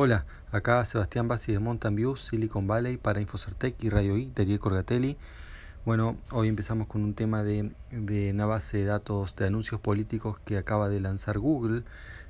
Hola, 0.00 0.26
acá 0.52 0.84
Sebastián 0.84 1.26
Bassi 1.26 1.50
de 1.50 1.58
Mountain 1.58 1.96
View, 1.96 2.14
Silicon 2.14 2.68
Valley 2.68 2.98
para 2.98 3.20
Infocertec 3.20 3.82
y 3.82 3.90
Radio 3.90 4.16
I, 4.16 4.30
Ariel 4.36 4.60
Corgatelli. 4.60 5.16
Bueno, 5.84 6.16
hoy 6.30 6.46
empezamos 6.46 6.86
con 6.86 7.02
un 7.02 7.14
tema 7.14 7.42
de, 7.42 7.72
de, 7.90 8.30
una 8.30 8.46
base 8.46 8.78
de 8.78 8.84
datos 8.84 9.34
de 9.34 9.46
anuncios 9.46 9.80
políticos 9.80 10.38
que 10.44 10.56
acaba 10.56 10.88
de 10.88 11.00
lanzar 11.00 11.40
Google. 11.40 11.82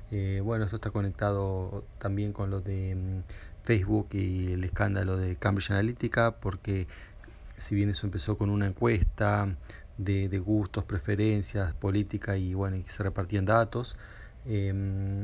Eh, 0.09 0.41
bueno, 0.43 0.65
esto 0.65 0.77
está 0.77 0.89
conectado 0.89 1.85
también 1.99 2.33
con 2.33 2.49
lo 2.49 2.59
de 2.59 2.95
um, 2.95 3.21
Facebook 3.63 4.07
y 4.13 4.53
el 4.53 4.63
escándalo 4.63 5.15
de 5.15 5.35
Cambridge 5.35 5.69
Analytica, 5.69 6.31
porque 6.31 6.87
si 7.55 7.75
bien 7.75 7.91
eso 7.91 8.07
empezó 8.07 8.35
con 8.35 8.49
una 8.49 8.65
encuesta 8.65 9.47
de, 9.99 10.39
gustos, 10.39 10.85
preferencias, 10.85 11.75
política 11.75 12.35
y 12.35 12.55
bueno, 12.55 12.77
y 12.77 12.83
se 12.87 13.03
repartían 13.03 13.45
datos, 13.45 13.95
eh, 14.47 15.23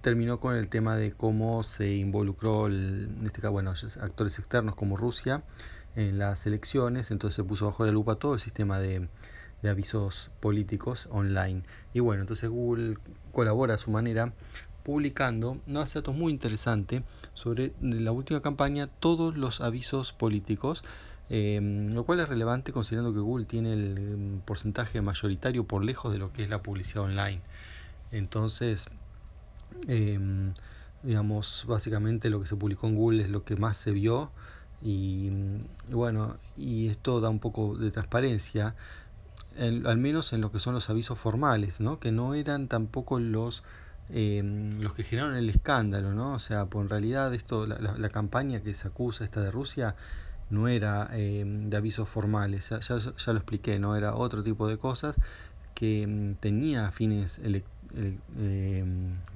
terminó 0.00 0.40
con 0.40 0.54
el 0.54 0.68
tema 0.68 0.96
de 0.96 1.12
cómo 1.12 1.62
se 1.62 1.96
involucró, 1.96 2.68
en 2.68 3.18
este 3.24 3.40
caso, 3.40 3.52
bueno, 3.52 3.72
actores 4.00 4.38
externos 4.38 4.74
como 4.74 4.96
Rusia 4.96 5.42
en 5.96 6.18
las 6.18 6.46
elecciones, 6.46 7.10
entonces 7.10 7.36
se 7.36 7.44
puso 7.44 7.66
bajo 7.66 7.84
la 7.84 7.92
lupa 7.92 8.16
todo 8.16 8.34
el 8.34 8.40
sistema 8.40 8.78
de, 8.78 9.08
avisos 9.68 10.30
políticos 10.40 11.08
online. 11.10 11.62
Y 11.92 12.00
bueno, 12.00 12.20
entonces 12.22 12.48
Google 12.48 12.96
colabora 13.32 13.74
a 13.74 13.78
su 13.78 13.90
manera 13.90 14.32
publicando 14.84 15.60
no 15.66 15.80
hace 15.80 15.98
datos 15.98 16.14
muy 16.14 16.32
interesantes 16.32 17.02
sobre 17.34 17.72
la 17.82 18.12
última 18.12 18.40
campaña 18.40 18.86
todos 18.86 19.36
los 19.36 19.60
avisos 19.60 20.14
políticos 20.14 20.82
eh, 21.28 21.60
lo 21.92 22.04
cual 22.04 22.20
es 22.20 22.28
relevante 22.30 22.72
considerando 22.72 23.12
que 23.12 23.20
Google 23.20 23.44
tiene 23.44 23.74
el 23.74 24.40
porcentaje 24.46 25.02
mayoritario 25.02 25.64
por 25.64 25.84
lejos 25.84 26.10
de 26.10 26.18
lo 26.18 26.32
que 26.32 26.44
es 26.44 26.48
la 26.48 26.62
publicidad 26.62 27.04
online 27.04 27.42
entonces 28.12 28.88
eh, 29.86 30.18
digamos, 31.02 31.64
básicamente 31.68 32.30
lo 32.30 32.40
que 32.40 32.46
se 32.46 32.56
publicó 32.56 32.86
en 32.86 32.96
Google 32.96 33.22
es 33.22 33.30
lo 33.30 33.44
que 33.44 33.56
más 33.56 33.76
se 33.76 33.92
vio 33.92 34.30
y, 34.82 35.30
bueno, 35.90 36.36
y 36.56 36.88
esto 36.88 37.20
da 37.20 37.30
un 37.30 37.40
poco 37.40 37.76
de 37.76 37.90
transparencia, 37.90 38.74
en, 39.56 39.86
al 39.86 39.98
menos 39.98 40.32
en 40.32 40.40
lo 40.40 40.52
que 40.52 40.60
son 40.60 40.74
los 40.74 40.88
avisos 40.90 41.18
formales, 41.18 41.80
¿no? 41.80 41.98
que 41.98 42.12
no 42.12 42.34
eran 42.34 42.68
tampoco 42.68 43.18
los 43.18 43.64
eh, 44.10 44.42
los 44.78 44.94
que 44.94 45.04
generaron 45.04 45.36
el 45.36 45.50
escándalo, 45.50 46.14
¿no? 46.14 46.32
O 46.32 46.38
sea, 46.38 46.64
pues 46.64 46.82
en 46.84 46.88
realidad 46.88 47.34
esto, 47.34 47.66
la, 47.66 48.08
campaña 48.08 48.60
que 48.60 48.72
se 48.72 48.88
acusa 48.88 49.24
esta 49.24 49.42
de 49.42 49.50
Rusia 49.50 49.96
no 50.48 50.66
era 50.66 51.10
eh, 51.12 51.44
de 51.44 51.76
avisos 51.76 52.08
formales, 52.08 52.70
ya, 52.70 52.80
ya, 52.80 52.98
ya, 52.98 53.32
lo 53.32 53.38
expliqué, 53.38 53.78
no 53.78 53.96
era 53.96 54.14
otro 54.14 54.42
tipo 54.42 54.66
de 54.66 54.78
cosas 54.78 55.16
que 55.74 56.34
tenía 56.40 56.90
fines 56.90 57.38
ele 57.38 57.64
eh, 57.94 58.84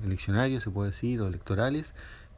eleccionarios, 0.04 0.62
se 0.62 0.70
puede 0.70 0.90
decir, 0.90 1.20
o 1.20 1.26
electorales, 1.26 1.94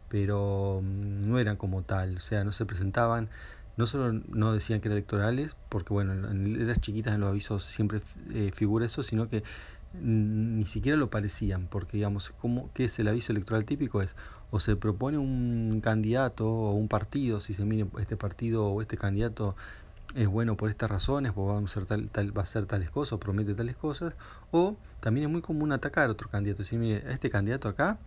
pero 0.08 0.80
mm, 0.82 1.28
no 1.28 1.38
eran 1.38 1.56
como 1.56 1.82
tal, 1.82 2.16
o 2.16 2.20
sea, 2.20 2.44
no 2.44 2.52
se 2.52 2.66
presentaban, 2.66 3.30
no 3.76 3.86
solo 3.86 4.12
no 4.28 4.52
decían 4.52 4.80
que 4.80 4.88
eran 4.88 4.98
electorales, 4.98 5.56
porque 5.68 5.92
bueno, 5.92 6.12
en 6.12 6.58
letras 6.58 6.80
chiquitas 6.80 7.14
en 7.14 7.20
los 7.20 7.30
avisos 7.30 7.64
siempre 7.64 8.00
eh, 8.32 8.50
figura 8.54 8.86
eso, 8.86 9.02
sino 9.02 9.28
que 9.28 9.42
ni 10.00 10.66
siquiera 10.66 10.98
lo 10.98 11.08
parecían, 11.10 11.68
porque 11.68 11.98
digamos, 11.98 12.30
¿cómo, 12.40 12.70
¿qué 12.74 12.86
es 12.86 12.98
el 12.98 13.08
aviso 13.08 13.32
electoral 13.32 13.64
típico? 13.64 14.02
Es 14.02 14.16
o 14.50 14.60
se 14.60 14.76
propone 14.76 15.18
un 15.18 15.80
candidato 15.82 16.48
o 16.48 16.72
un 16.72 16.88
partido, 16.88 17.40
si 17.40 17.54
se 17.54 17.64
mire 17.64 17.86
este 18.00 18.16
partido 18.16 18.66
o 18.66 18.82
este 18.82 18.96
candidato 18.96 19.56
es 20.14 20.28
bueno 20.28 20.56
por 20.56 20.70
estas 20.70 20.90
razones, 20.90 21.32
porque 21.32 21.52
vamos 21.54 21.70
a 21.70 21.80
hacer 21.80 21.88
tal, 21.88 22.10
tal, 22.10 22.36
va 22.36 22.42
a 22.42 22.44
hacer 22.44 22.66
tales 22.66 22.90
cosas, 22.90 23.18
promete 23.18 23.54
tales 23.54 23.76
cosas, 23.76 24.14
o 24.50 24.76
también 25.00 25.26
es 25.26 25.32
muy 25.32 25.42
común 25.42 25.72
atacar 25.72 26.08
a 26.08 26.12
otro 26.12 26.28
candidato, 26.30 26.62
decir, 26.62 26.78
mire, 26.78 27.02
este 27.10 27.30
candidato 27.30 27.68
acá 27.68 27.98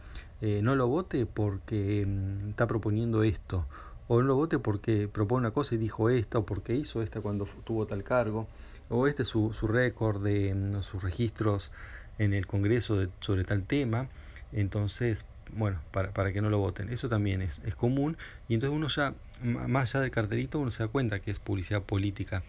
eh, 0.42 0.62
no 0.64 0.76
lo 0.76 0.88
vote 0.88 1.26
porque 1.26 2.06
mmm, 2.08 2.50
está 2.50 2.68
proponiendo 2.68 3.24
esto, 3.24 3.66
o 4.08 4.22
no 4.22 4.28
lo 4.28 4.36
vote 4.36 4.60
porque 4.60 5.08
propone 5.08 5.42
una 5.42 5.52
cosa 5.52 5.76
y 5.76 5.78
dijo 5.78 6.10
esta, 6.10 6.40
o 6.40 6.46
porque 6.46 6.76
hizo 6.76 7.02
esta 7.02 7.22
cuando 7.22 7.46
tuvo 7.66 7.86
tal 7.88 8.04
cargo, 8.04 8.48
o 8.90 9.08
este 9.08 9.24
es 9.24 9.28
su, 9.28 9.54
su 9.54 9.68
récord 9.68 10.24
de 10.24 10.54
mmm, 10.56 10.82
sus 10.82 11.04
registros 11.04 11.72
en 12.18 12.34
el 12.34 12.48
Congreso 12.48 12.96
de, 12.96 13.10
sobre 13.20 13.44
tal 13.44 13.64
tema, 13.64 14.08
entonces 14.54 15.26
bueno, 15.56 15.80
para, 15.92 16.12
para 16.12 16.32
que 16.34 16.42
no 16.42 16.50
lo 16.50 16.60
voten. 16.60 16.90
Eso 16.90 17.10
también 17.10 17.42
es, 17.42 17.62
es 17.66 17.76
común 17.76 18.18
y 18.48 18.54
entonces 18.54 18.76
uno 18.76 18.88
ya, 18.88 19.14
más 19.42 19.96
allá 19.96 20.02
del 20.02 20.12
cartelito, 20.12 20.60
uno 20.60 20.72
se 20.72 20.84
da 20.84 20.90
cuenta 20.90 21.20
que 21.20 21.32
es 21.32 21.40
publicidad 21.40 21.82
política. 21.82 22.44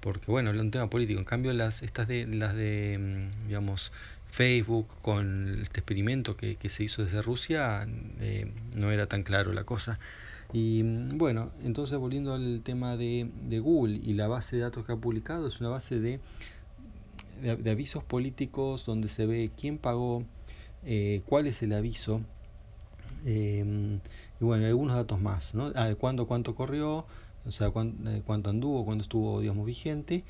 Porque 0.00 0.30
bueno, 0.30 0.50
es 0.52 0.60
un 0.60 0.70
tema 0.70 0.88
político. 0.88 1.18
En 1.18 1.24
cambio, 1.24 1.52
las 1.52 1.82
estas 1.82 2.06
de 2.06 2.26
las 2.26 2.54
de 2.54 3.28
digamos 3.46 3.90
Facebook 4.30 4.86
con 5.02 5.58
este 5.60 5.80
experimento 5.80 6.36
que, 6.36 6.56
que 6.56 6.68
se 6.68 6.84
hizo 6.84 7.04
desde 7.04 7.22
Rusia 7.22 7.86
eh, 8.20 8.50
no 8.74 8.92
era 8.92 9.06
tan 9.06 9.22
claro 9.22 9.52
la 9.52 9.64
cosa. 9.64 9.98
Y 10.52 10.82
bueno, 10.82 11.50
entonces 11.62 11.98
volviendo 11.98 12.34
al 12.34 12.62
tema 12.62 12.96
de, 12.96 13.28
de, 13.48 13.58
Google 13.58 14.00
y 14.02 14.14
la 14.14 14.28
base 14.28 14.56
de 14.56 14.62
datos 14.62 14.86
que 14.86 14.92
ha 14.92 14.96
publicado, 14.96 15.46
es 15.46 15.60
una 15.60 15.68
base 15.68 16.00
de, 16.00 16.20
de 17.42 17.70
avisos 17.70 18.02
políticos 18.02 18.86
donde 18.86 19.08
se 19.08 19.26
ve 19.26 19.50
quién 19.58 19.76
pagó, 19.76 20.24
eh, 20.84 21.22
cuál 21.26 21.46
es 21.46 21.62
el 21.62 21.72
aviso 21.72 22.20
eh, 23.24 23.64
y 24.40 24.44
bueno, 24.44 24.66
algunos 24.66 24.94
datos 24.96 25.20
más, 25.20 25.54
¿no? 25.54 25.72
Ah, 25.74 25.94
cuándo, 25.98 26.26
cuánto 26.26 26.54
corrió, 26.54 27.06
o 27.46 27.50
sea, 27.50 27.70
cuánto, 27.70 28.10
eh, 28.10 28.22
cuánto 28.24 28.50
anduvo, 28.50 28.84
cuándo 28.84 29.02
estuvo, 29.02 29.40
digamos, 29.40 29.66
vigente, 29.66 30.24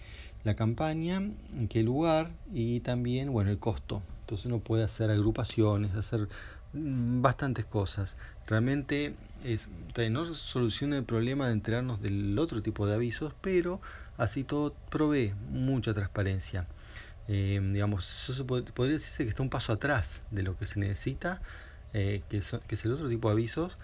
la 0.44 0.54
campaña, 0.56 1.16
en 1.16 1.68
qué 1.68 1.82
lugar 1.82 2.30
y 2.52 2.80
también, 2.80 3.32
bueno, 3.32 3.50
el 3.50 3.58
costo. 3.58 4.02
Entonces 4.20 4.46
uno 4.46 4.60
puede 4.60 4.84
hacer 4.84 5.10
agrupaciones, 5.10 5.94
hacer 5.94 6.28
mm, 6.72 7.20
bastantes 7.22 7.66
cosas. 7.66 8.16
Realmente 8.46 9.14
es, 9.44 9.68
no 10.10 10.34
soluciona 10.34 10.98
el 10.98 11.04
problema 11.04 11.46
de 11.46 11.52
enterarnos 11.52 12.00
del 12.00 12.38
otro 12.38 12.62
tipo 12.62 12.86
de 12.86 12.94
avisos, 12.94 13.34
pero 13.40 13.80
así 14.16 14.44
todo 14.44 14.74
provee 14.90 15.34
mucha 15.50 15.94
transparencia 15.94 16.66
eh, 17.28 17.60
digamos, 17.72 18.28
eso 18.30 18.46
pod 18.46 18.64
podría 18.72 18.94
decirse 18.94 19.24
que 19.24 19.30
está 19.30 19.42
un 19.42 19.50
paso 19.50 19.72
atrás 19.72 20.22
de 20.30 20.42
lo 20.42 20.56
que 20.56 20.66
se 20.66 20.80
necesita, 20.80 21.42
eh, 21.92 22.22
que, 22.28 22.40
so 22.42 22.60
que, 22.66 22.74
es 22.74 22.84
el 22.84 22.92
otro 22.92 23.08
tipo 23.08 23.28
de 23.28 23.34
avisos, 23.34 23.76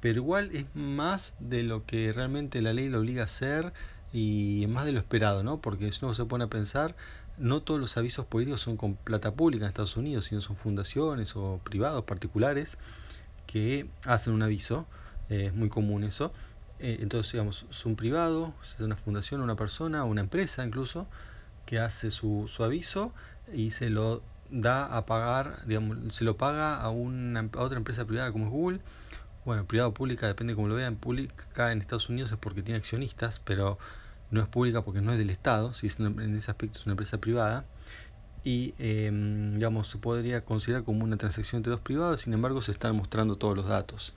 pero 0.00 0.20
igual 0.20 0.50
es 0.52 0.66
más 0.74 1.32
de 1.40 1.62
lo 1.62 1.84
que 1.84 2.12
realmente 2.12 2.62
la 2.62 2.72
ley 2.72 2.88
lo 2.88 3.00
obliga 3.00 3.22
a 3.22 3.24
hacer 3.24 3.72
y 4.12 4.66
más 4.68 4.84
de 4.84 4.92
lo 4.92 5.00
esperado, 5.00 5.42
¿no? 5.42 5.60
Porque 5.60 5.90
si 5.90 6.04
uno 6.04 6.14
se 6.14 6.24
pone 6.24 6.44
a 6.44 6.48
pensar, 6.48 6.94
no 7.36 7.62
todos 7.62 7.80
los 7.80 7.96
avisos 7.96 8.26
políticos 8.26 8.60
son 8.60 8.76
con 8.76 8.94
plata 8.94 9.32
pública 9.32 9.64
en 9.64 9.68
Estados 9.68 9.96
Unidos, 9.96 10.26
sino 10.26 10.40
son 10.40 10.56
fundaciones 10.56 11.34
o 11.36 11.60
privados, 11.64 12.04
particulares, 12.04 12.78
que 13.46 13.88
hacen 14.04 14.32
un 14.34 14.42
aviso, 14.42 14.86
eh, 15.30 15.46
es 15.46 15.54
muy 15.54 15.68
común 15.68 16.04
eso. 16.04 16.32
Eh, 16.78 16.98
entonces, 17.00 17.32
digamos, 17.32 17.66
es 17.70 17.86
un 17.86 17.96
privado, 17.96 18.54
es 18.62 18.78
una 18.80 18.96
fundación, 18.96 19.40
una 19.40 19.56
persona, 19.56 20.04
una 20.04 20.20
empresa 20.20 20.64
incluso, 20.64 21.06
que 21.66 21.78
hace 21.78 22.10
su, 22.10 22.46
su 22.48 22.64
aviso 22.64 23.12
y 23.52 23.70
se 23.70 23.90
lo 23.90 24.22
da 24.50 24.96
a 24.96 25.06
pagar, 25.06 25.66
digamos, 25.66 26.14
se 26.14 26.24
lo 26.24 26.36
paga 26.36 26.80
a, 26.80 26.90
una, 26.90 27.40
a 27.40 27.60
otra 27.60 27.76
empresa 27.76 28.04
privada 28.04 28.32
como 28.32 28.46
es 28.46 28.50
Google. 28.50 28.80
Bueno, 29.44 29.66
privada 29.66 29.88
o 29.88 29.94
pública, 29.94 30.26
depende 30.26 30.54
como 30.54 30.68
lo 30.68 30.74
vean. 30.74 30.96
Pública 30.96 31.72
en 31.72 31.80
Estados 31.80 32.08
Unidos 32.08 32.32
es 32.32 32.38
porque 32.38 32.62
tiene 32.62 32.78
accionistas, 32.78 33.40
pero 33.40 33.78
no 34.30 34.40
es 34.40 34.48
pública 34.48 34.82
porque 34.82 35.00
no 35.00 35.12
es 35.12 35.18
del 35.18 35.30
Estado, 35.30 35.74
si 35.74 35.86
es 35.86 35.98
una, 35.98 36.08
en 36.22 36.36
ese 36.36 36.50
aspecto 36.50 36.78
es 36.78 36.86
una 36.86 36.92
empresa 36.92 37.18
privada. 37.18 37.64
Y, 38.42 38.74
eh, 38.78 39.10
digamos, 39.54 39.88
se 39.88 39.98
podría 39.98 40.44
considerar 40.44 40.84
como 40.84 41.04
una 41.04 41.16
transacción 41.16 41.60
entre 41.60 41.70
dos 41.72 41.80
privados, 41.80 42.22
sin 42.22 42.34
embargo, 42.34 42.60
se 42.62 42.72
están 42.72 42.94
mostrando 42.96 43.36
todos 43.36 43.56
los 43.56 43.66
datos. 43.66 44.14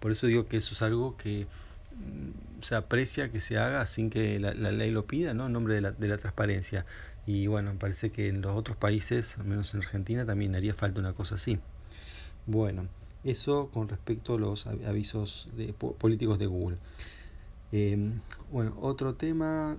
Por 0.00 0.12
eso 0.12 0.26
digo 0.26 0.46
que 0.46 0.58
eso 0.58 0.74
es 0.74 0.82
algo 0.82 1.16
que 1.16 1.46
se 2.60 2.74
aprecia 2.74 3.30
que 3.30 3.40
se 3.40 3.58
haga 3.58 3.86
sin 3.86 4.10
que 4.10 4.40
la, 4.40 4.52
ley 4.52 4.90
lo 4.90 5.06
pida, 5.06 5.34
¿no? 5.34 5.46
en 5.46 5.52
nombre 5.52 5.74
de 5.74 5.80
la, 5.80 5.92
de 5.92 6.08
la, 6.08 6.16
transparencia. 6.16 6.86
Y 7.26 7.46
bueno, 7.46 7.74
parece 7.78 8.10
que 8.10 8.28
en 8.28 8.40
los 8.42 8.56
otros 8.56 8.76
países, 8.76 9.38
al 9.38 9.44
menos 9.44 9.74
en 9.74 9.80
Argentina, 9.80 10.24
también 10.26 10.54
haría 10.54 10.74
falta 10.74 11.00
una 11.00 11.12
cosa 11.12 11.36
así. 11.36 11.58
Bueno, 12.46 12.88
eso 13.24 13.70
con 13.72 13.88
respecto 13.88 14.34
a 14.34 14.38
los 14.38 14.66
avisos 14.66 15.48
de, 15.56 15.72
políticos 15.72 16.38
de 16.38 16.46
Google. 16.46 16.76
Eh, 17.72 18.12
bueno, 18.52 18.76
otro 18.80 19.14
tema 19.14 19.76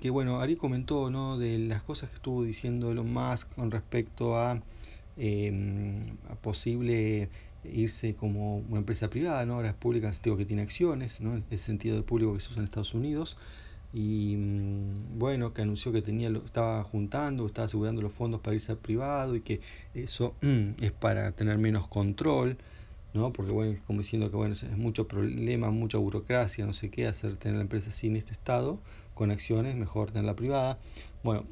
que 0.00 0.10
bueno, 0.10 0.40
Ari 0.40 0.56
comentó 0.56 1.10
¿no? 1.10 1.38
de 1.38 1.58
las 1.58 1.82
cosas 1.82 2.10
que 2.10 2.16
estuvo 2.16 2.42
diciendo 2.42 2.90
Elon 2.90 3.12
Musk 3.12 3.54
con 3.54 3.70
respecto 3.70 4.36
a, 4.36 4.60
eh, 5.16 6.12
a 6.28 6.34
posible 6.36 7.28
irse 7.64 8.14
como 8.14 8.58
una 8.58 8.78
empresa 8.78 9.10
privada, 9.10 9.44
¿no? 9.46 9.54
ahora 9.54 9.70
es 9.70 9.74
pública 9.74 10.06
en 10.06 10.10
el 10.10 10.14
sentido 10.14 10.36
que 10.36 10.44
tiene 10.44 10.62
acciones, 10.62 11.20
¿no? 11.20 11.34
en 11.34 11.44
ese 11.50 11.64
sentido 11.64 11.94
del 11.94 12.04
público 12.04 12.34
que 12.34 12.40
se 12.40 12.50
usa 12.50 12.58
en 12.58 12.64
Estados 12.64 12.94
Unidos, 12.94 13.36
y 13.92 14.36
mm, 14.36 15.18
bueno, 15.18 15.52
que 15.52 15.62
anunció 15.62 15.92
que 15.92 16.02
tenía 16.02 16.30
estaba 16.44 16.82
juntando, 16.84 17.46
estaba 17.46 17.66
asegurando 17.66 18.02
los 18.02 18.12
fondos 18.12 18.40
para 18.40 18.54
irse 18.54 18.72
al 18.72 18.78
privado 18.78 19.34
y 19.34 19.40
que 19.40 19.60
eso 19.94 20.34
mm, 20.42 20.82
es 20.82 20.92
para 20.92 21.32
tener 21.32 21.58
menos 21.58 21.88
control, 21.88 22.56
¿no? 23.14 23.32
porque 23.32 23.50
bueno, 23.52 23.78
como 23.86 24.00
diciendo 24.00 24.30
que 24.30 24.36
bueno, 24.36 24.54
es 24.54 24.76
mucho 24.76 25.08
problema, 25.08 25.70
mucha 25.70 25.98
burocracia, 25.98 26.64
no 26.66 26.72
sé 26.72 26.90
qué, 26.90 27.06
hacer 27.06 27.36
tener 27.36 27.56
la 27.56 27.62
empresa 27.62 27.90
así 27.90 28.06
en 28.06 28.16
este 28.16 28.32
estado, 28.32 28.78
con 29.14 29.30
acciones, 29.30 29.74
mejor 29.76 30.12
tenerla 30.12 30.36
privada. 30.36 30.78
Bueno, 31.24 31.44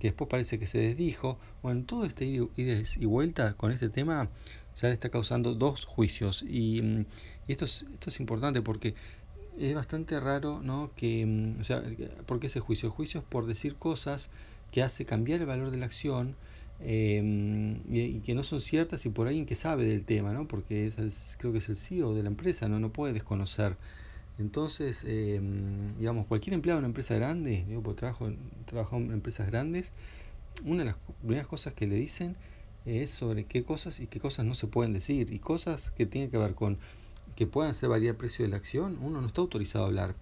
que 0.00 0.08
después 0.08 0.28
parece 0.28 0.58
que 0.58 0.66
se 0.66 0.78
desdijo. 0.78 1.38
Bueno, 1.62 1.84
todo 1.84 2.04
este 2.04 2.24
ida 2.26 2.48
y 2.56 3.06
vuelta 3.06 3.54
con 3.54 3.72
este 3.72 3.88
tema 3.88 4.28
ya 4.80 4.88
le 4.88 4.94
está 4.94 5.10
causando 5.10 5.54
dos 5.54 5.84
juicios. 5.84 6.44
Y, 6.48 6.82
mm, 6.82 7.06
esto, 7.48 7.64
es, 7.64 7.86
esto 7.92 8.10
es 8.10 8.20
importante 8.20 8.62
porque 8.62 8.94
es 9.58 9.74
bastante 9.74 10.18
raro, 10.20 10.60
¿no? 10.62 10.90
Que, 10.96 11.26
mm, 11.26 11.60
o 11.60 11.64
sea, 11.64 11.82
¿por 12.26 12.40
qué 12.40 12.46
ese 12.46 12.60
juicio? 12.60 12.88
El 12.88 12.92
juicio 12.92 13.20
es 13.20 13.26
por 13.26 13.46
decir 13.46 13.76
cosas 13.76 14.30
que 14.72 14.82
hace 14.82 15.04
cambiar 15.04 15.40
el 15.40 15.46
valor 15.46 15.70
de 15.70 15.78
la 15.78 15.86
acción 15.86 16.36
em, 16.80 17.80
y, 17.92 18.20
que 18.20 18.34
no 18.34 18.42
son 18.44 18.60
ciertas 18.60 19.04
y 19.06 19.08
por 19.10 19.26
alguien 19.26 19.46
que 19.46 19.56
sabe 19.56 19.84
del 19.84 20.04
tema, 20.04 20.32
¿no? 20.32 20.46
Porque 20.46 20.86
es 20.86 21.36
creo 21.38 21.52
que 21.52 21.58
es 21.58 21.68
el 21.68 21.76
CEO 21.76 22.14
de 22.14 22.22
la 22.22 22.28
empresa, 22.28 22.68
¿no? 22.68 22.78
No 22.78 22.92
puede 22.92 23.12
desconocer. 23.12 23.76
Entonces, 24.38 25.04
em, 25.06 25.96
digamos, 25.98 26.26
cualquier 26.26 26.54
empleado 26.54 26.78
de 26.78 26.80
una 26.80 26.88
empresa 26.88 27.14
grande, 27.16 27.64
yo 27.68 27.80
trabajo, 27.94 28.30
trabajo 28.66 28.96
en 28.96 29.12
empresas 29.12 29.46
grandes, 29.48 29.92
una 30.64 30.80
de 30.80 30.84
las 30.86 30.96
primeras 31.20 31.46
cosas 31.48 31.74
que 31.74 31.86
le 31.86 31.96
dicen 31.96 32.36
es 32.88 33.10
sobre 33.10 33.44
qué 33.44 33.64
cosas 33.64 34.00
y 34.00 34.06
qué 34.06 34.20
cosas 34.20 34.44
no 34.44 34.54
se 34.54 34.66
pueden 34.66 34.92
decir 34.92 35.32
y 35.32 35.38
cosas 35.38 35.90
que 35.90 36.06
tienen 36.06 36.30
que 36.30 36.38
ver 36.38 36.54
con 36.54 36.78
que 37.36 37.46
puedan 37.46 37.70
hacer 37.70 37.88
variar 37.88 38.12
el 38.12 38.16
precio 38.16 38.44
de 38.44 38.50
la 38.50 38.56
acción, 38.56 38.98
uno 39.00 39.20
no 39.20 39.28
está 39.28 39.40
autorizado 39.40 39.84
a 39.84 39.88
hablar. 39.88 40.16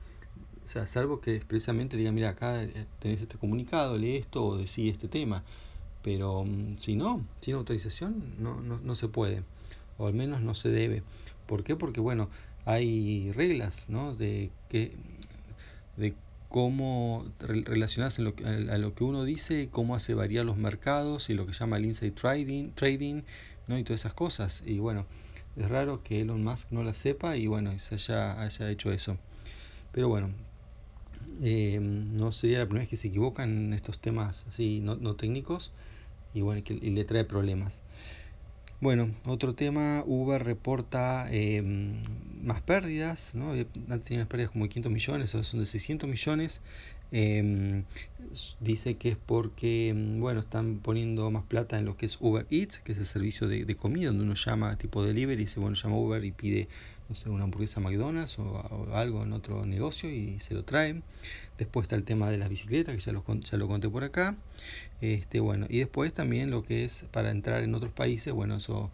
O 0.65 0.67
sea, 0.67 0.87
salvo 0.87 1.21
que 1.21 1.35
expresamente 1.35 1.97
diga, 1.97 2.13
mira, 2.13 2.31
acá 2.31 2.63
eh, 2.63 2.87
tenés 2.99 3.23
este 3.23 3.39
comunicado, 3.39 3.97
lee 3.97 4.17
esto 4.17 4.45
o 4.45 4.59
decí 4.59 4.91
este 4.91 5.09
tema. 5.09 5.45
Pero 6.03 6.45
mm, 6.45 6.77
si 6.77 6.95
no, 6.95 7.25
sin 7.41 7.55
autorización, 7.55 8.35
no, 8.39 8.61
no, 8.61 8.81
no 8.81 8.95
se 8.97 9.09
puede. 9.09 9.45
O 9.97 10.09
al 10.09 10.15
menos 10.15 10.43
no 10.43 10.55
se 10.55 10.69
debe. 10.69 11.03
¿Por 11.47 11.65
qué? 11.65 11.77
Porque, 11.77 12.01
bueno, 12.01 12.29
hay 12.67 13.33
reglas, 13.33 13.89
¿no? 13.89 14.15
De 14.15 14.51
que 14.69 14.93
de 15.97 16.15
cómo 16.57 17.27
relacionarse 17.39 18.23
a 18.23 18.79
lo 18.79 18.95
que 18.95 19.05
uno 19.05 19.25
dice, 19.25 19.69
cómo 19.71 19.95
hace 19.95 20.15
variar 20.15 20.47
los 20.47 20.57
mercados 20.57 21.29
y 21.29 21.35
lo 21.35 21.47
que 21.47 21.53
llama 21.53 21.77
el 21.77 21.85
inside 21.85 22.13
trading, 22.13 22.71
trading 22.71 23.25
¿no? 23.67 23.79
y 23.79 23.85
todas 23.85 24.01
esas 24.01 24.15
cosas. 24.15 24.63
Y 24.65 24.79
bueno, 24.79 25.05
es 25.55 25.69
raro 25.69 26.03
que 26.03 26.23
Elon 26.23 26.43
Musk 26.43 26.69
no 26.71 26.83
la 26.83 26.95
sepa 26.95 27.37
y 27.37 27.47
bueno, 27.47 27.79
se 27.79 27.97
haya, 27.97 28.71
hecho 28.71 28.91
eso. 28.91 29.19
Pero 29.93 30.09
bueno, 30.09 30.31
eh, 31.43 31.79
no 31.79 32.33
sería 32.33 32.61
la 32.61 32.65
primera 32.65 32.85
vez 32.85 32.89
que 32.89 32.97
se 32.97 33.09
equivocan 33.09 33.51
en 33.51 33.73
estos 33.75 33.99
temas 33.99 34.47
así 34.49 34.81
no, 34.81 35.15
técnicos 35.15 35.73
y 36.33 36.41
bueno, 36.41 36.63
y 36.67 36.91
le 36.91 37.05
trae 37.05 37.25
problemas. 37.25 37.83
Bueno, 38.81 39.11
otro 39.25 39.55
tema, 39.55 40.03
Uber 40.07 40.43
reporta 40.45 41.29
em, 41.33 42.03
más 42.43 42.61
pérdidas, 42.61 43.35
¿no? 43.35 43.53
Antes 43.53 44.03
tenía 44.05 44.19
unas 44.21 44.29
pérdidas 44.29 44.51
como 44.51 44.65
de 44.67 44.69
500 44.69 44.93
millones, 44.93 45.35
ahora 45.35 45.45
son 45.45 45.61
de 45.61 45.67
600 45.67 46.09
millones. 46.11 46.61
Em, 47.11 47.85
dice 48.61 48.97
que 48.99 49.11
es 49.11 49.17
porque, 49.17 49.89
em, 49.89 50.21
bueno, 50.21 50.41
están 50.41 50.81
poniendo 50.81 51.31
más 51.31 51.45
plata 51.45 51.79
en 51.79 51.87
lo 51.87 51.97
que 51.97 52.05
es 52.07 52.19
Uber 52.21 52.47
Eats, 52.51 52.81
que 52.81 52.93
es 52.93 52.99
el 52.99 53.07
servicio 53.07 53.49
de, 53.49 53.65
de 53.65 53.77
comida, 53.77 54.09
donde 54.09 54.25
uno 54.25 54.35
llama 54.35 54.77
tipo 54.77 55.03
delivery, 55.03 55.37
dice, 55.37 55.59
bueno, 55.61 55.75
llama 55.75 55.97
Uber 55.99 56.23
y 56.25 56.33
pide 56.33 56.69
no 57.09 57.15
sé, 57.15 57.31
una 57.31 57.45
hamburguesa 57.45 57.81
McDonald's 57.81 58.39
o, 58.39 58.89
algo 58.93 59.23
en 59.23 59.33
otro 59.33 59.65
negocio 59.67 60.11
y 60.11 60.39
se 60.41 60.55
lo 60.55 60.65
traen. 60.65 61.03
Después 61.59 61.85
está 61.85 61.97
el 61.97 62.05
tema 62.05 62.31
de 62.31 62.39
las 62.39 62.49
bicicletas, 62.49 62.95
que 62.95 63.01
ya 63.01 63.13
lo, 63.13 63.25
ya 63.27 63.59
lo 63.59 63.69
conté 63.69 63.89
por 63.89 64.05
acá. 64.05 64.37
Este, 65.01 65.41
bueno, 65.41 65.67
y 65.69 65.79
después 65.79 66.13
también 66.13 66.51
lo 66.51 66.63
que 66.63 66.85
es 66.85 67.05
para 67.13 67.31
entrar 67.31 67.63
en 67.63 67.75
otros 67.75 67.93
países, 67.93 68.33
bueno, 68.33 68.57
eso 68.57 68.91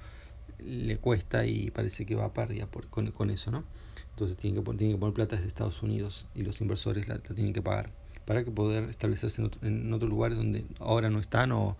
le 0.58 0.96
cuesta 0.98 1.46
y 1.46 1.70
parece 1.70 2.06
que 2.06 2.14
va 2.14 2.26
a 2.26 2.32
pérdida 2.32 2.66
por, 2.66 2.88
con, 2.88 3.30
eso, 3.30 3.50
¿no? 3.50 3.64
Entonces 4.10 4.36
tienen 4.36 4.62
que, 4.62 4.70
tienen 4.76 4.96
que 4.96 5.00
poner 5.00 5.14
plata 5.14 5.36
desde 5.36 5.48
Estados 5.48 5.82
Unidos 5.82 6.26
y 6.34 6.42
los 6.42 6.60
inversores 6.60 7.08
la, 7.08 7.18
tienen 7.18 7.52
que 7.52 7.62
pagar 7.62 7.90
para 8.24 8.44
que 8.44 8.50
poder 8.50 8.84
establecerse 8.84 9.42
en, 9.62 9.92
otros 9.92 10.08
lugares 10.08 10.38
donde 10.38 10.64
ahora 10.78 11.10
no 11.10 11.18
están 11.18 11.50
o, 11.52 11.76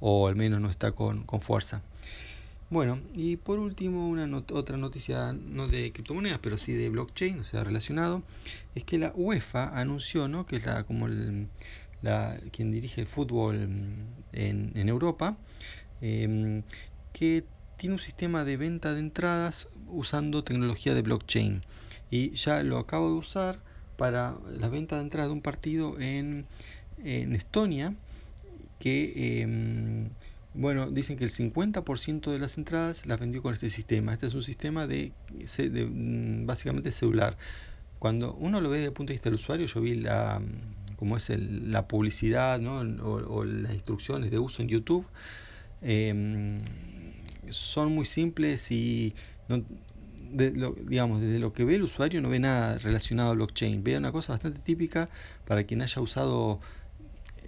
o 0.00 0.26
al 0.26 0.36
menos 0.36 0.60
no 0.60 0.68
está 0.68 0.92
con, 0.92 1.24
con 1.24 1.40
fuerza. 1.40 1.82
Bueno, 2.70 3.00
y 3.14 3.36
por 3.36 3.58
último, 3.58 4.08
una 4.08 4.28
otra 4.52 4.76
noticia 4.76 5.32
no 5.32 5.68
de 5.68 5.90
criptomonedas, 5.90 6.38
pero 6.40 6.58
sí 6.58 6.74
de 6.74 6.90
blockchain, 6.90 7.40
o 7.40 7.44
sea, 7.44 7.64
relacionado, 7.64 8.22
es 8.74 8.84
que 8.84 8.98
la 8.98 9.10
UEFA 9.14 9.78
anunció, 9.78 10.28
¿no? 10.28 10.44
que 10.46 10.56
es 10.56 10.66
la, 10.66 10.84
como 10.84 11.08
la, 12.02 12.38
quien 12.52 12.70
dirige 12.70 13.00
el 13.00 13.06
fútbol 13.06 13.56
en, 14.32 14.72
en 14.74 14.88
Europa, 14.88 15.38
em, 16.02 16.62
que 17.14 17.44
tiene 17.78 17.94
un 17.94 18.00
sistema 18.00 18.44
de 18.44 18.58
venta 18.58 18.92
de 18.92 19.00
entradas 19.00 19.68
usando 19.86 20.44
tecnología 20.44 20.94
de 20.94 21.02
blockchain. 21.02 21.62
Y 22.10 22.32
ya 22.32 22.62
lo 22.62 22.78
acabo 22.78 23.10
de 23.10 23.16
usar 23.16 23.60
para 23.96 24.36
la 24.58 24.68
venta 24.68 24.96
de 24.96 25.02
entrada 25.02 25.28
de 25.28 25.34
un 25.34 25.42
partido 25.42 25.98
en, 26.00 26.46
Estonia, 27.02 27.94
que... 28.78 29.12
Eh, 29.16 30.08
bueno, 30.58 30.90
dicen 30.90 31.16
que 31.16 31.24
el 31.24 31.30
50% 31.30 32.32
de 32.32 32.38
las 32.40 32.58
entradas 32.58 33.06
las 33.06 33.20
vendió 33.20 33.42
con 33.42 33.54
este 33.54 33.70
sistema. 33.70 34.12
Este 34.12 34.26
es 34.26 34.34
un 34.34 34.42
sistema 34.42 34.88
de, 34.88 35.12
de, 35.30 35.86
mm, 35.86 36.46
básicamente 36.46 36.90
celular. 36.90 37.36
Cuando 38.00 38.34
uno 38.34 38.60
lo 38.60 38.68
ve 38.68 38.78
desde 38.78 38.88
el 38.88 38.92
punto 38.92 39.10
de 39.10 39.14
vista 39.14 39.30
del 39.30 39.34
usuario, 39.34 39.66
yo 39.66 39.80
vi 39.80 39.94
la, 39.94 40.40
mm, 40.40 40.96
como 40.96 41.16
es 41.16 41.30
el, 41.30 41.70
la 41.70 41.86
publicidad 41.86 42.60
¿no? 42.60 42.80
o, 42.80 43.44
las 43.44 43.72
instrucciones 43.72 44.32
de 44.32 44.38
uso 44.40 44.62
en 44.62 44.68
YouTube. 44.68 45.06
Eh, 45.82 46.60
son 47.50 47.94
muy 47.94 48.04
simples 48.04 48.72
y 48.72 49.14
no, 49.48 49.62
lo, 50.32 50.72
digamos, 50.72 51.20
desde 51.20 51.38
lo 51.38 51.52
que 51.52 51.64
ve 51.64 51.76
el 51.76 51.82
usuario 51.82 52.20
no 52.20 52.28
ve 52.30 52.40
nada 52.40 52.78
relacionado 52.78 53.30
a 53.30 53.34
blockchain. 53.34 53.84
Ve 53.84 53.96
una 53.96 54.10
cosa 54.10 54.32
bastante 54.32 54.58
típica 54.58 55.08
para 55.46 55.62
quien 55.64 55.82
haya 55.82 56.02
usado 56.02 56.58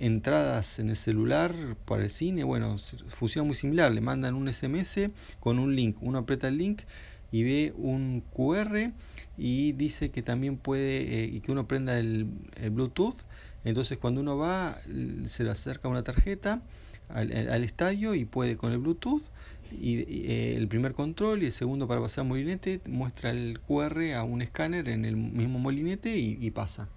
entradas 0.01 0.79
en 0.79 0.89
el 0.89 0.97
celular 0.97 1.55
para 1.85 2.03
el 2.05 2.11
cine, 2.11 2.43
bueno, 2.43 2.77
funciona 3.09 3.47
muy 3.47 3.55
similar, 3.55 3.93
le 3.93 4.01
mandan 4.01 4.35
un 4.35 4.53
SMS 4.53 5.11
con 5.41 5.59
un 5.59 5.77
link, 5.77 5.97
uno 6.01 6.19
aprieta 6.19 6.49
el 6.49 6.57
link 6.57 6.83
y 7.31 7.45
ve 7.45 7.75
un 7.77 8.23
QR 8.35 8.93
y 9.37 9.73
dice 9.73 10.11
que 10.11 10.23
también 10.23 10.57
puede 10.57 11.25
eh, 11.25 11.25
y 11.27 11.41
que 11.41 11.53
uno 11.53 11.69
prenda 11.69 11.99
el, 11.99 12.27
Bluetooth, 12.71 13.17
entonces 13.65 13.99
cuando 13.99 14.23
uno 14.23 14.39
va 14.39 14.79
se 15.27 15.45
le 15.45 15.51
acerca 15.51 15.89
una 15.89 16.03
tarjeta 16.03 16.63
al, 17.09 17.63
estadio 17.63 18.15
y 18.15 18.25
puede 18.25 18.57
con 18.57 18.73
el 18.73 18.79
Bluetooth 18.79 19.23
y, 19.71 19.99
eh, 19.99 20.57
el 20.57 20.67
primer 20.67 20.95
control 20.95 21.43
y 21.43 21.47
el 21.47 21.53
segundo 21.53 21.87
para 21.87 22.01
pasar 22.01 22.25
molinete 22.25 22.81
muestra 22.87 23.31
el 23.31 23.61
QR 23.61 24.15
a 24.15 24.25
un 24.25 24.41
escáner 24.41 24.89
en 24.89 25.05
el 25.05 25.17
mismo 25.17 25.59
molinete 25.59 26.17
y 26.17 26.51
pasa. 26.53 26.89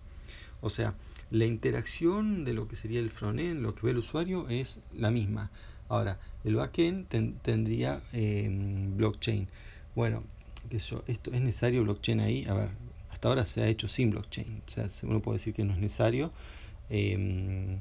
O 0.61 0.69
sea, 0.69 0.95
la 1.33 1.45
interacción 1.45 2.45
de 2.45 2.53
lo 2.53 2.67
que 2.67 2.75
sería 2.75 2.99
el 2.99 3.09
frontend, 3.09 3.59
lo 3.59 3.73
que 3.73 3.87
ve 3.87 3.91
el 3.91 3.97
usuario, 3.97 4.47
es 4.49 4.81
la 4.95 5.09
misma. 5.09 5.49
Ahora, 5.89 6.19
el 6.43 6.55
backend 6.55 7.07
tendría 7.41 8.03
em, 8.13 8.95
blockchain. 8.95 9.47
Bueno, 9.95 10.23
que 10.69 10.77
esto 10.77 11.03
es 11.07 11.41
necesario 11.41 11.83
blockchain 11.83 12.19
ahí. 12.19 12.45
A 12.45 12.53
ver, 12.53 12.69
hasta 13.09 13.29
ahora 13.29 13.45
se 13.45 13.63
ha 13.63 13.67
hecho 13.67 13.87
sin 13.87 14.11
blockchain. 14.11 14.61
O 14.67 14.69
sea, 14.69 14.87
uno 15.09 15.21
puede 15.21 15.39
decir 15.39 15.55
que 15.55 15.63
no 15.63 15.73
es 15.73 15.79
necesario. 15.79 16.31
Em, 16.91 17.79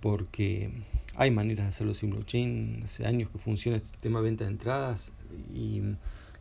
porque 0.00 0.70
hay 1.14 1.30
maneras 1.30 1.66
de 1.66 1.68
hacerlo 1.68 1.94
sin 1.94 2.10
blockchain. 2.10 2.80
Hace 2.84 3.06
años 3.06 3.30
que 3.30 3.38
funciona 3.38 3.76
este 3.76 3.90
sistema 3.90 4.18
de 4.18 4.24
venta 4.24 4.44
de 4.44 4.50
entradas 4.50 5.12
y 5.54 5.80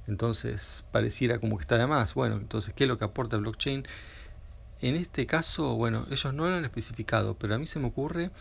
entonces 0.08 0.84
pareciera 0.92 1.38
como 1.38 1.58
que 1.58 1.62
está 1.62 1.78
de 1.78 1.86
más. 1.86 2.16
Bueno, 2.16 2.38
entonces, 2.38 2.74
¿qué 2.74 2.86
es 2.86 2.88
lo 2.88 2.98
que 2.98 3.06
aporta 3.06 3.36
el 3.36 3.44
blockchain? 3.44 3.86
En 4.82 4.96
este 4.96 5.26
caso, 5.26 5.76
bueno, 5.76 6.06
ellos 6.12 6.34
no 6.34 6.48
lo 6.50 6.56
han 6.56 6.66
especificado, 6.66 7.36
pero 7.36 7.56
a 7.56 7.58
mí 7.58 7.68
se 7.68 7.80
me 7.80 7.88
ocurre 7.88 8.32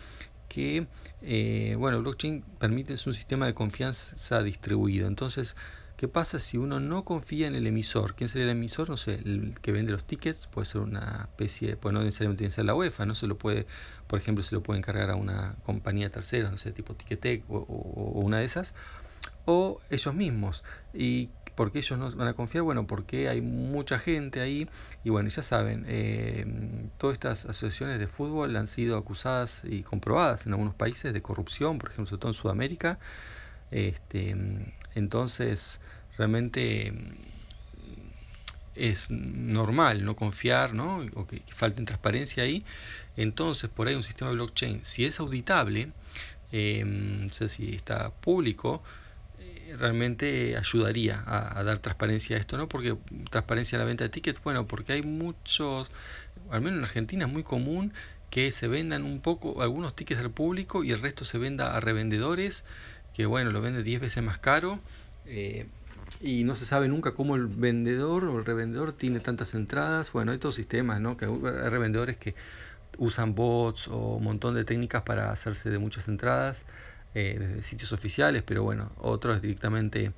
que, 0.48 0.86
eh, 1.22 1.76
bueno, 1.78 2.00
blockchain 2.00 2.42
permite 2.58 2.94
un 3.06 3.14
sistema 3.14 3.46
de 3.46 3.54
confianza 3.54 4.42
distribuido. 4.42 5.06
Entonces, 5.06 5.56
¿qué 5.96 6.08
pasa 6.08 6.40
si 6.40 6.58
uno 6.58 6.80
no 6.80 7.04
confía 7.04 7.46
en 7.46 7.54
el 7.54 7.66
emisor? 7.66 8.14
¿Quién 8.14 8.28
sería 8.28 8.44
el 8.44 8.56
emisor? 8.56 8.90
No 8.90 8.96
sé, 8.96 9.14
el 9.14 9.58
que 9.60 9.72
vende 9.72 9.92
los 9.92 10.04
tickets 10.04 10.46
puede 10.48 10.66
ser 10.66 10.80
una 10.80 11.28
especie, 11.30 11.76
pues 11.76 11.92
no 11.92 12.02
necesariamente 12.02 12.38
tiene 12.38 12.50
que 12.50 12.56
ser 12.56 12.64
la 12.66 12.74
UEFA, 12.74 13.06
no 13.06 13.14
se 13.14 13.26
lo 13.26 13.38
puede, 13.38 13.66
por 14.06 14.18
ejemplo, 14.18 14.44
se 14.44 14.54
lo 14.54 14.62
puede 14.62 14.78
encargar 14.78 15.10
a 15.10 15.16
una 15.16 15.54
compañía 15.64 16.10
tercera, 16.10 16.50
no 16.50 16.58
sé, 16.58 16.72
tipo 16.72 16.94
Ticketek 16.94 17.44
o, 17.48 17.58
o 17.58 18.20
una 18.20 18.38
de 18.38 18.44
esas, 18.44 18.74
o 19.44 19.80
ellos 19.90 20.14
mismos. 20.14 20.64
¿Y 20.92 21.30
por 21.54 21.72
qué 21.72 21.78
ellos 21.78 21.98
no 21.98 22.10
van 22.12 22.28
a 22.28 22.34
confiar? 22.34 22.64
Bueno, 22.64 22.86
porque 22.86 23.28
hay 23.28 23.40
mucha 23.40 23.98
gente 23.98 24.40
ahí 24.40 24.68
y 25.04 25.10
bueno, 25.10 25.28
ya 25.28 25.42
saben, 25.42 25.84
eh, 25.88 26.44
todas 26.98 27.14
estas 27.14 27.44
asociaciones 27.44 27.98
de 27.98 28.06
fútbol 28.06 28.56
han 28.56 28.66
sido 28.66 28.96
acusadas 28.96 29.62
y 29.64 29.82
comprobadas 29.82 30.46
en 30.46 30.52
algunos 30.52 30.74
países 30.74 31.12
de 31.12 31.22
corrupción, 31.22 31.78
por 31.78 31.90
ejemplo, 31.90 32.06
sobre 32.10 32.20
todo 32.20 32.30
en 32.32 32.34
Sudamérica. 32.34 32.98
Este, 33.70 34.36
entonces, 34.94 35.80
realmente 36.16 36.92
es 38.74 39.10
normal 39.10 40.04
no 40.04 40.16
confiar, 40.16 40.74
¿no? 40.74 41.06
O 41.14 41.26
que, 41.26 41.40
que 41.40 41.54
falte 41.54 41.82
transparencia 41.84 42.42
ahí. 42.42 42.64
Entonces, 43.16 43.70
por 43.70 43.88
ahí 43.88 43.94
un 43.94 44.02
sistema 44.02 44.30
de 44.30 44.36
blockchain, 44.36 44.84
si 44.84 45.04
es 45.04 45.20
auditable, 45.20 45.92
eh, 46.52 46.84
no 46.84 47.32
sé 47.32 47.48
si 47.48 47.74
está 47.74 48.10
público, 48.10 48.82
realmente 49.78 50.56
ayudaría 50.56 51.22
a, 51.26 51.62
dar 51.64 51.78
transparencia 51.78 52.36
a 52.36 52.40
esto, 52.40 52.56
¿no? 52.58 52.68
Porque 52.68 52.96
transparencia 53.30 53.76
a 53.76 53.80
la 53.80 53.84
venta 53.84 54.04
de 54.04 54.10
tickets, 54.10 54.42
bueno, 54.42 54.66
porque 54.66 54.92
hay 54.92 55.02
muchos, 55.02 55.90
al 56.50 56.60
menos 56.60 56.78
en 56.78 56.84
Argentina 56.84 57.26
es 57.26 57.32
muy 57.32 57.42
común 57.42 57.92
que 58.30 58.50
se 58.50 58.68
vendan 58.68 59.04
un 59.04 59.20
poco 59.20 59.62
algunos 59.62 59.94
tickets 59.94 60.20
al 60.20 60.30
público 60.30 60.84
y 60.84 60.90
el 60.90 61.00
resto 61.00 61.24
se 61.24 61.38
venda 61.38 61.76
a 61.76 61.80
revendedores 61.80 62.64
que 63.14 63.26
bueno, 63.26 63.50
lo 63.52 63.62
vende 63.62 63.82
10 63.82 64.00
veces 64.00 64.22
más 64.22 64.38
caro. 64.38 64.80
Eh, 65.24 65.66
y 66.20 66.44
no 66.44 66.54
se 66.54 66.66
sabe 66.66 66.88
nunca 66.88 67.12
cómo 67.12 67.36
el 67.36 67.46
vendedor 67.46 68.24
o 68.24 68.38
el 68.38 68.44
revendedor 68.44 68.92
tiene 68.92 69.20
tantas 69.20 69.54
entradas. 69.54 70.12
Bueno, 70.12 70.32
hay 70.32 70.38
todos 70.38 70.56
sistemas, 70.56 71.00
¿no? 71.00 71.16
Que 71.16 71.26
hay 71.26 71.30
revendedores 71.70 72.16
que 72.16 72.34
usan 72.98 73.34
bots 73.34 73.88
o 73.88 74.16
un 74.16 74.24
montón 74.24 74.54
de 74.54 74.64
técnicas 74.64 75.02
para 75.02 75.32
hacerse 75.32 75.70
de 75.70 75.78
muchas 75.78 76.08
entradas 76.08 76.64
eh, 77.14 77.36
desde 77.38 77.62
sitios 77.62 77.92
oficiales, 77.92 78.42
pero 78.42 78.62
bueno, 78.62 78.90
otros 78.98 79.40
directamente 79.40 80.12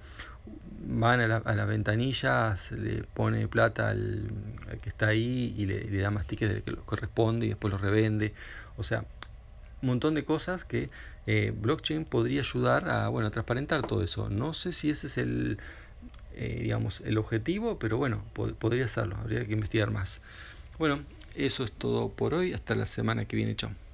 van 0.89 1.21
a 1.21 1.29
la, 1.29 1.37
a 1.37 1.65
ventanilla, 1.65 2.57
se 2.57 2.77
le 2.77 3.03
pone 3.03 3.49
plata 3.49 3.91
al, 3.91 4.31
que 4.83 4.89
está 4.89 5.09
ahí 5.09 5.55
y 5.57 5.67
le, 5.67 6.01
da 6.01 6.11
más 6.11 6.27
tickets 6.27 6.55
de 6.55 6.63
que 6.63 6.75
corresponde 6.77 7.47
y 7.47 7.49
después 7.51 7.73
lo 7.73 7.79
revende. 7.79 8.33
O 8.77 8.83
sea, 8.83 9.05
un 9.83 9.89
montón 9.89 10.15
de 10.15 10.25
cosas 10.25 10.65
que 10.65 10.91
eh, 11.27 11.53
blockchain 11.55 12.05
podría 12.05 12.41
ayudar 12.41 12.89
a 12.89 13.09
bueno, 13.09 13.31
transparentar 13.31 13.87
todo 13.87 14.03
eso. 14.03 14.31
No 14.31 14.55
sé 14.55 14.73
si 14.73 14.91
ese 14.91 15.09
es 15.09 15.19
el, 15.19 15.59
eh, 16.35 16.61
digamos, 16.63 17.01
el 17.01 17.19
objetivo, 17.19 17.79
pero 17.79 17.97
bueno, 17.97 18.25
podría 18.33 18.89
serlo, 18.89 19.17
habría 19.17 19.45
que 19.45 19.53
investigar 19.53 19.91
más. 19.91 20.21
Bueno, 20.79 21.01
eso 21.35 21.65
es 21.65 21.73
todo 21.73 22.11
por 22.11 22.35
hoy, 22.35 22.53
hasta 22.53 22.75
la 22.75 22.87
semana 22.87 23.25
que 23.25 23.37
viene, 23.37 23.57
chao. 23.57 23.86